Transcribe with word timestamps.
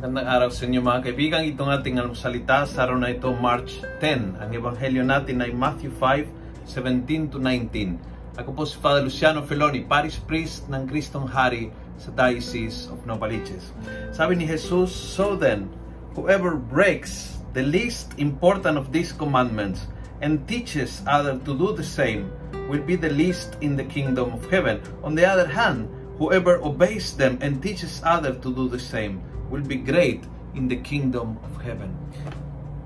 Magandang 0.00 0.32
araw 0.32 0.48
sa 0.48 0.64
inyo 0.64 0.80
mga 0.80 1.12
kaibigan. 1.12 1.44
Itong 1.44 1.68
ating 1.76 2.00
salita 2.16 2.64
sa 2.64 2.88
araw 2.88 2.96
na 2.96 3.12
ito, 3.12 3.28
March 3.36 3.84
10. 4.00 4.40
Ang 4.40 4.48
ebanghelyo 4.56 5.04
natin 5.04 5.44
ay 5.44 5.52
Matthew 5.52 5.92
5, 5.92 6.24
17 6.64 7.28
to 7.28 7.36
19. 7.36 8.00
Ako 8.40 8.48
po 8.56 8.64
si 8.64 8.80
Father 8.80 9.04
Luciano 9.04 9.44
Feloni, 9.44 9.84
Parish 9.84 10.16
Priest 10.24 10.72
ng 10.72 10.88
Kristong 10.88 11.28
Hari 11.28 11.68
sa 12.00 12.08
Diocese 12.16 12.88
of 12.88 13.04
Novaliches. 13.04 13.76
Sabi 14.16 14.40
ni 14.40 14.48
Jesus, 14.48 14.88
So 14.88 15.36
then, 15.36 15.68
whoever 16.16 16.56
breaks 16.56 17.36
the 17.52 17.60
least 17.60 18.16
important 18.16 18.80
of 18.80 18.96
these 18.96 19.12
commandments 19.12 19.84
and 20.24 20.48
teaches 20.48 21.04
others 21.04 21.44
to 21.44 21.52
do 21.52 21.76
the 21.76 21.84
same 21.84 22.32
will 22.72 22.80
be 22.80 22.96
the 22.96 23.12
least 23.12 23.60
in 23.60 23.76
the 23.76 23.84
kingdom 23.84 24.32
of 24.32 24.48
heaven. 24.48 24.80
On 25.04 25.12
the 25.12 25.28
other 25.28 25.44
hand, 25.44 25.92
whoever 26.16 26.56
obeys 26.64 27.12
them 27.20 27.36
and 27.44 27.60
teaches 27.60 28.00
others 28.00 28.40
to 28.40 28.48
do 28.48 28.64
the 28.64 28.80
same 28.80 29.20
will 29.50 29.66
be 29.66 29.76
great 29.76 30.24
in 30.54 30.70
the 30.70 30.78
kingdom 30.80 31.36
of 31.44 31.52
heaven. 31.60 31.90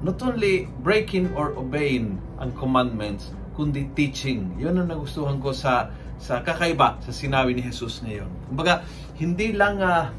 Not 0.00 0.20
only 0.24 0.68
breaking 0.80 1.32
or 1.36 1.52
obeying 1.56 2.20
ang 2.40 2.56
commandments, 2.56 3.32
kundi 3.52 3.92
teaching. 3.92 4.56
Yun 4.56 4.80
ang 4.80 4.88
nagustuhan 4.88 5.40
ko 5.40 5.52
sa 5.52 5.92
sa 6.20 6.44
kakaiba 6.44 7.00
sa 7.00 7.12
sinabi 7.12 7.56
ni 7.56 7.64
Jesus 7.64 8.04
ngayon. 8.04 8.28
Kumbaga, 8.48 8.84
hindi 9.16 9.56
lang 9.56 9.80
uh, 9.80 10.12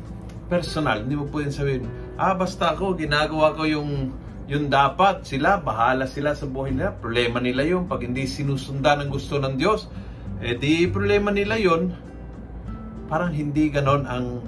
personal, 0.50 1.06
hindi 1.06 1.18
mo 1.18 1.30
pwedeng 1.30 1.54
sabihin, 1.54 1.86
ah, 2.18 2.34
basta 2.34 2.74
ako, 2.74 2.98
ginagawa 2.98 3.54
ko 3.54 3.66
yung 3.66 4.14
yung 4.52 4.68
dapat 4.68 5.24
sila, 5.24 5.64
bahala 5.64 6.10
sila 6.12 6.36
sa 6.36 6.44
buhay 6.44 6.76
nila. 6.76 6.92
Problema 6.92 7.40
nila 7.40 7.64
yun. 7.64 7.88
Pag 7.88 8.04
hindi 8.04 8.28
sinusundan 8.28 9.00
ang 9.00 9.08
gusto 9.08 9.40
ng 9.40 9.56
Diyos, 9.56 9.88
eh 10.44 10.60
di 10.60 10.92
problema 10.92 11.32
nila 11.32 11.56
yun. 11.56 11.96
Parang 13.08 13.32
hindi 13.32 13.72
ganon 13.72 14.04
ang 14.04 14.44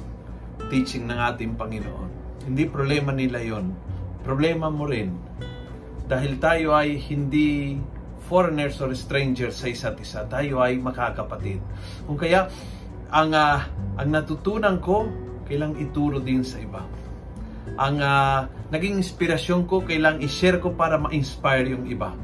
teaching 0.67 1.09
ng 1.09 1.19
ating 1.19 1.55
Panginoon. 1.55 2.09
Hindi 2.47 2.67
problema 2.67 3.15
nila 3.15 3.39
yon. 3.39 3.71
Problema 4.23 4.67
mo 4.67 4.87
rin. 4.87 5.15
Dahil 6.07 6.39
tayo 6.39 6.75
ay 6.75 6.99
hindi 6.99 7.79
foreigners 8.27 8.79
or 8.79 8.91
strangers 8.95 9.59
sa 9.59 9.67
isa't 9.71 9.99
isa. 9.99 10.23
Tayo 10.27 10.63
ay 10.63 10.79
makakapatid. 10.79 11.59
Kung 12.07 12.19
kaya, 12.19 12.47
ang, 13.11 13.31
uh, 13.31 13.59
ang 13.99 14.09
natutunan 14.09 14.79
ko, 14.79 15.07
kailang 15.47 15.75
ituro 15.79 16.23
din 16.23 16.41
sa 16.43 16.59
iba. 16.59 16.83
Ang 17.79 17.99
uh, 17.99 18.47
naging 18.71 18.99
inspirasyon 18.99 19.67
ko, 19.67 19.83
kailang 19.83 20.19
i-share 20.23 20.59
ko 20.59 20.75
para 20.75 20.99
ma-inspire 20.99 21.71
yung 21.71 21.85
iba. 21.87 22.15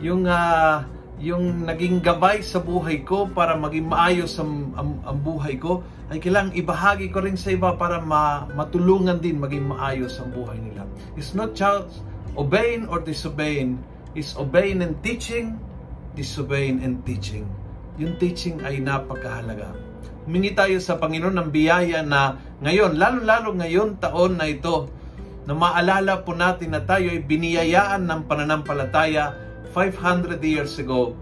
Yung 0.00 0.28
uh, 0.28 0.84
yung 1.22 1.70
naging 1.70 2.02
gabay 2.02 2.42
sa 2.42 2.58
buhay 2.58 3.06
ko 3.06 3.30
para 3.30 3.54
maging 3.54 3.86
maayos 3.86 4.42
ang, 4.42 4.74
ang, 4.74 4.98
ang 5.06 5.18
buhay 5.22 5.54
ko 5.54 5.86
ay 6.10 6.18
kailangang 6.18 6.58
ibahagi 6.66 7.14
ko 7.14 7.22
rin 7.22 7.38
sa 7.38 7.54
iba 7.54 7.78
para 7.78 8.02
ma, 8.02 8.50
matulungan 8.58 9.22
din 9.22 9.38
maging 9.38 9.70
maayos 9.70 10.18
ang 10.18 10.34
buhay 10.34 10.58
nila. 10.58 10.82
It's 11.14 11.30
not 11.30 11.54
just 11.54 12.02
obeying 12.34 12.90
or 12.90 12.98
disobeying, 12.98 13.78
it's 14.18 14.34
obeying 14.34 14.82
and 14.82 14.98
teaching, 15.06 15.62
disobeying 16.18 16.82
and 16.82 17.06
teaching. 17.06 17.46
Yung 18.02 18.18
teaching 18.18 18.58
ay 18.66 18.82
napakahalaga. 18.82 19.78
Humingi 20.26 20.58
tayo 20.58 20.82
sa 20.82 20.98
Panginoon 20.98 21.38
ng 21.38 21.48
biyaya 21.54 22.02
na 22.02 22.34
ngayon, 22.66 22.98
lalo-lalo 22.98 23.54
ngayon 23.54 24.02
taon 24.02 24.42
na 24.42 24.50
ito, 24.50 24.90
na 25.46 25.54
maalala 25.54 26.22
po 26.22 26.34
natin 26.34 26.74
na 26.74 26.82
tayo 26.82 27.10
ay 27.10 27.22
biniyayaan 27.22 28.06
ng 28.06 28.20
pananampalataya 28.26 29.51
500 29.70 30.42
years 30.42 30.74
ago 30.82 31.14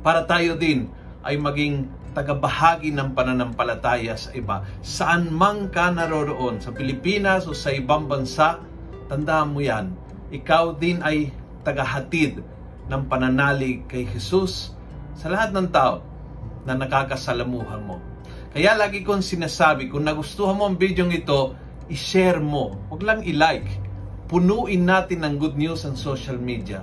para 0.00 0.24
tayo 0.24 0.56
din 0.56 0.88
ay 1.26 1.36
maging 1.36 1.90
tagabahagi 2.16 2.96
ng 2.96 3.12
pananampalataya 3.12 4.16
sa 4.16 4.32
iba. 4.32 4.64
Saan 4.80 5.28
man 5.28 5.68
ka 5.68 5.92
naroroon, 5.92 6.64
sa 6.64 6.72
Pilipinas 6.72 7.44
o 7.44 7.52
sa 7.52 7.68
ibang 7.76 8.08
bansa, 8.08 8.64
tandaan 9.12 9.52
mo 9.52 9.60
yan, 9.60 9.92
ikaw 10.32 10.72
din 10.72 11.04
ay 11.04 11.28
tagahatid 11.60 12.40
ng 12.88 13.02
pananalig 13.10 13.84
kay 13.90 14.08
Jesus 14.08 14.72
sa 15.12 15.28
lahat 15.28 15.52
ng 15.52 15.68
tao 15.68 16.00
na 16.64 16.72
nakakasalamuhan 16.72 17.84
mo. 17.84 18.00
Kaya 18.56 18.72
lagi 18.72 19.04
kong 19.04 19.20
sinasabi, 19.20 19.92
kung 19.92 20.08
nagustuhan 20.08 20.56
mo 20.56 20.64
ang 20.64 20.80
video 20.80 21.04
ito, 21.12 21.52
i-share 21.92 22.40
mo. 22.40 22.80
Huwag 22.88 23.02
lang 23.04 23.20
i-like. 23.28 23.68
Punuin 24.26 24.88
natin 24.88 25.22
ng 25.22 25.34
good 25.36 25.54
news 25.60 25.84
ang 25.84 25.94
social 25.94 26.40
media 26.40 26.82